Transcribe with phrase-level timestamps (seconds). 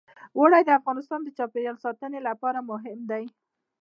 [0.37, 3.23] اوړي د افغانستان د چاپیریال ساتنې لپاره مهم دي.